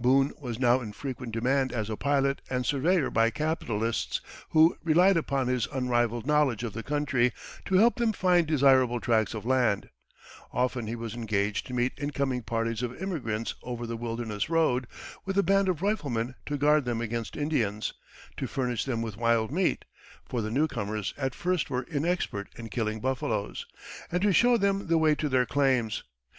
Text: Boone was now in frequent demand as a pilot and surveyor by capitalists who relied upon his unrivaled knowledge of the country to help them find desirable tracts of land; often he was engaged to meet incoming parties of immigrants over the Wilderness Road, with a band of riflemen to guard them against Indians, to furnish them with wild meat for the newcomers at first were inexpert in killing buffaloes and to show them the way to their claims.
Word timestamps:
Boone 0.00 0.32
was 0.40 0.58
now 0.58 0.80
in 0.80 0.94
frequent 0.94 1.30
demand 1.30 1.70
as 1.70 1.90
a 1.90 1.96
pilot 1.98 2.40
and 2.48 2.64
surveyor 2.64 3.10
by 3.10 3.28
capitalists 3.28 4.22
who 4.48 4.78
relied 4.82 5.18
upon 5.18 5.46
his 5.46 5.66
unrivaled 5.66 6.24
knowledge 6.26 6.62
of 6.64 6.72
the 6.72 6.82
country 6.82 7.34
to 7.66 7.74
help 7.74 7.96
them 7.96 8.10
find 8.14 8.46
desirable 8.46 8.98
tracts 8.98 9.34
of 9.34 9.44
land; 9.44 9.90
often 10.54 10.86
he 10.86 10.96
was 10.96 11.12
engaged 11.12 11.66
to 11.66 11.74
meet 11.74 11.92
incoming 11.98 12.40
parties 12.42 12.82
of 12.82 12.96
immigrants 12.96 13.56
over 13.62 13.86
the 13.86 13.94
Wilderness 13.98 14.48
Road, 14.48 14.86
with 15.26 15.36
a 15.36 15.42
band 15.42 15.68
of 15.68 15.82
riflemen 15.82 16.34
to 16.46 16.56
guard 16.56 16.86
them 16.86 17.02
against 17.02 17.36
Indians, 17.36 17.92
to 18.38 18.46
furnish 18.46 18.86
them 18.86 19.02
with 19.02 19.18
wild 19.18 19.50
meat 19.52 19.84
for 20.24 20.40
the 20.40 20.50
newcomers 20.50 21.12
at 21.18 21.34
first 21.34 21.68
were 21.68 21.84
inexpert 21.90 22.46
in 22.56 22.70
killing 22.70 23.00
buffaloes 23.00 23.66
and 24.10 24.22
to 24.22 24.32
show 24.32 24.56
them 24.56 24.86
the 24.86 24.96
way 24.96 25.14
to 25.14 25.28
their 25.28 25.44
claims. 25.44 26.04